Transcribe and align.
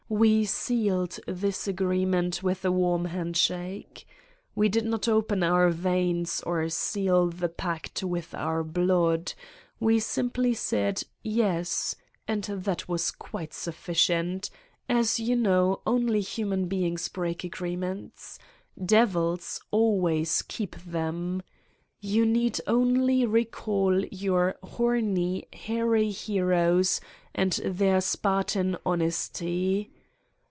We 0.13 0.43
sealed 0.43 1.21
this 1.25 1.69
agreement 1.69 2.43
with 2.43 2.65
a 2.65 2.71
warm 2.71 3.05
handshake. 3.05 4.05
We 4.53 4.67
did 4.67 4.83
not 4.83 5.07
open 5.07 5.41
our 5.41 5.69
veins 5.69 6.43
nor 6.45 6.67
seal 6.67 7.27
the 7.29 7.47
pact 7.47 8.03
with 8.03 8.35
our 8.35 8.61
blood. 8.61 9.31
We 9.79 10.01
simply 10.01 10.53
said 10.53 11.03
"yes" 11.23 11.95
and 12.27 12.43
that 12.43 12.89
was 12.89 13.09
quite 13.11 13.53
sufficient: 13.53 14.49
as 14.89 15.17
you 15.17 15.37
know 15.37 15.79
only 15.87 16.19
human 16.19 16.67
beings 16.67 17.07
break 17.07 17.45
agreements. 17.45 18.37
Devils 18.85 19.61
always 19.71 20.41
keep 20.41 20.75
them.... 20.75 21.41
You 22.01 22.25
need 22.25 22.59
only 22.67 23.25
re 23.25 23.45
call 23.45 24.03
your 24.07 24.57
horny, 24.61 25.47
hairy 25.53 26.09
heroes 26.09 26.99
and 27.33 27.53
their 27.63 28.01
Spartan 28.01 28.75
honesty. 28.85 29.89